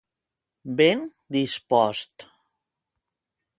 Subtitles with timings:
[0.77, 0.99] Ben
[1.33, 2.15] dispost.